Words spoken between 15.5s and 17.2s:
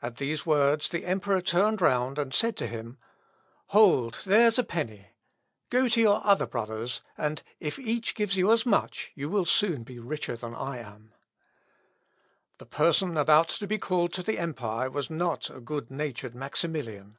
a good natured Maximilian.